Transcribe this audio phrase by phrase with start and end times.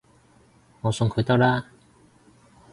[0.81, 1.65] 我送佢得喇